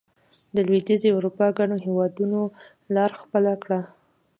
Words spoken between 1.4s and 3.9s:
ګڼو هېوادونو لار خپله کړه.